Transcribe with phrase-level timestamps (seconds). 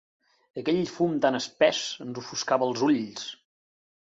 [0.61, 3.29] Aquell fum tan espès ens ofuscava els ulls.